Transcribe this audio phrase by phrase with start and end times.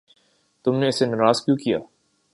[0.65, 1.77] تم نے اسے ناراض کیوں کیا؟